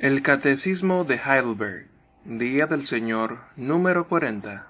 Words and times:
El 0.00 0.22
Catecismo 0.22 1.02
de 1.02 1.16
Heidelberg, 1.16 1.88
Día 2.24 2.68
del 2.68 2.86
Señor, 2.86 3.40
número 3.56 4.06
40. 4.06 4.68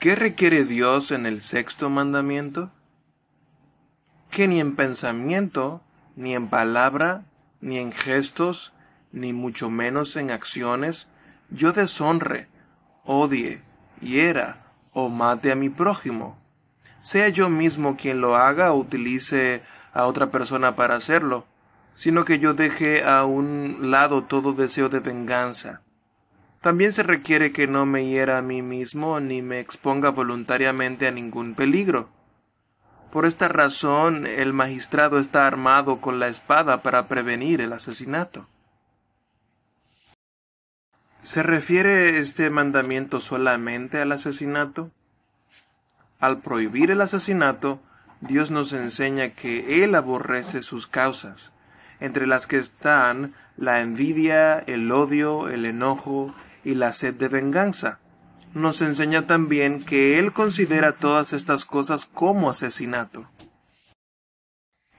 ¿Qué 0.00 0.16
requiere 0.16 0.64
Dios 0.64 1.12
en 1.12 1.26
el 1.26 1.42
sexto 1.42 1.88
mandamiento? 1.88 2.72
Que 4.32 4.48
ni 4.48 4.58
en 4.58 4.74
pensamiento, 4.74 5.80
ni 6.16 6.34
en 6.34 6.48
palabra, 6.48 7.26
ni 7.60 7.78
en 7.78 7.92
gestos, 7.92 8.74
ni 9.12 9.32
mucho 9.32 9.70
menos 9.70 10.16
en 10.16 10.32
acciones, 10.32 11.06
yo 11.48 11.72
deshonre, 11.72 12.48
odie, 13.04 13.62
hiera 14.00 14.72
o 14.92 15.08
mate 15.08 15.52
a 15.52 15.54
mi 15.54 15.68
prójimo, 15.68 16.36
sea 16.98 17.28
yo 17.28 17.48
mismo 17.48 17.96
quien 17.96 18.20
lo 18.20 18.34
haga 18.34 18.72
o 18.72 18.78
utilice 18.78 19.62
a 19.92 20.06
otra 20.06 20.32
persona 20.32 20.74
para 20.74 20.96
hacerlo 20.96 21.46
sino 21.98 22.24
que 22.24 22.38
yo 22.38 22.54
deje 22.54 23.02
a 23.02 23.24
un 23.24 23.90
lado 23.90 24.22
todo 24.22 24.52
deseo 24.52 24.88
de 24.88 25.00
venganza. 25.00 25.82
También 26.60 26.92
se 26.92 27.02
requiere 27.02 27.50
que 27.50 27.66
no 27.66 27.86
me 27.86 28.06
hiera 28.06 28.38
a 28.38 28.42
mí 28.42 28.62
mismo 28.62 29.18
ni 29.18 29.42
me 29.42 29.58
exponga 29.58 30.10
voluntariamente 30.10 31.08
a 31.08 31.10
ningún 31.10 31.56
peligro. 31.56 32.08
Por 33.10 33.26
esta 33.26 33.48
razón 33.48 34.28
el 34.28 34.52
magistrado 34.52 35.18
está 35.18 35.48
armado 35.48 36.00
con 36.00 36.20
la 36.20 36.28
espada 36.28 36.82
para 36.84 37.08
prevenir 37.08 37.60
el 37.60 37.72
asesinato. 37.72 38.46
¿Se 41.22 41.42
refiere 41.42 42.20
este 42.20 42.48
mandamiento 42.48 43.18
solamente 43.18 44.00
al 44.00 44.12
asesinato? 44.12 44.92
Al 46.20 46.38
prohibir 46.42 46.92
el 46.92 47.00
asesinato, 47.00 47.80
Dios 48.20 48.52
nos 48.52 48.72
enseña 48.72 49.30
que 49.30 49.82
Él 49.82 49.96
aborrece 49.96 50.62
sus 50.62 50.86
causas, 50.86 51.52
entre 52.00 52.26
las 52.26 52.46
que 52.46 52.58
están 52.58 53.34
la 53.56 53.80
envidia, 53.80 54.58
el 54.60 54.90
odio, 54.92 55.48
el 55.48 55.66
enojo 55.66 56.32
y 56.64 56.74
la 56.74 56.92
sed 56.92 57.14
de 57.14 57.28
venganza. 57.28 57.98
Nos 58.54 58.80
enseña 58.82 59.26
también 59.26 59.84
que 59.84 60.18
Él 60.18 60.32
considera 60.32 60.96
todas 60.96 61.32
estas 61.32 61.64
cosas 61.64 62.06
como 62.06 62.50
asesinato. 62.50 63.28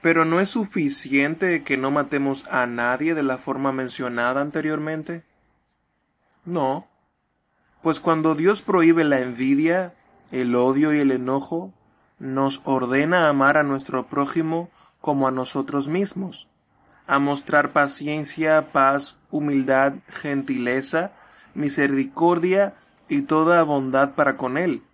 Pero 0.02 0.24
no 0.24 0.40
es 0.40 0.50
suficiente 0.50 1.62
que 1.62 1.76
no 1.76 1.90
matemos 1.90 2.46
a 2.48 2.66
nadie 2.66 3.14
de 3.14 3.22
la 3.22 3.38
forma 3.38 3.72
mencionada 3.72 4.40
anteriormente. 4.40 5.24
No, 6.44 6.86
pues 7.82 8.00
cuando 8.00 8.34
Dios 8.34 8.62
prohíbe 8.62 9.04
la 9.04 9.20
envidia, 9.20 9.94
el 10.30 10.54
odio 10.54 10.94
y 10.94 10.98
el 10.98 11.10
enojo, 11.10 11.74
nos 12.18 12.60
ordena 12.64 13.28
amar 13.28 13.56
a 13.56 13.62
nuestro 13.62 14.06
prójimo 14.06 14.70
como 15.00 15.28
a 15.28 15.30
nosotros 15.30 15.88
mismos 15.88 16.49
a 17.10 17.18
mostrar 17.18 17.72
paciencia, 17.72 18.70
paz, 18.70 19.16
humildad, 19.32 19.94
gentileza, 20.08 21.10
misericordia 21.54 22.74
y 23.08 23.22
toda 23.22 23.64
bondad 23.64 24.14
para 24.14 24.36
con 24.36 24.56
él, 24.56 24.84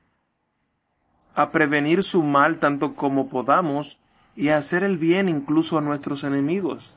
a 1.35 1.53
prevenir 1.53 2.03
su 2.03 2.23
mal 2.23 2.57
tanto 2.57 2.95
como 2.95 3.29
podamos 3.29 3.99
y 4.35 4.49
a 4.49 4.57
hacer 4.57 4.83
el 4.83 4.97
bien 4.97 5.29
incluso 5.29 5.77
a 5.77 5.83
nuestros 5.83 6.25
enemigos. 6.25 6.97